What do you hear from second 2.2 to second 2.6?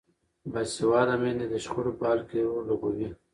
کې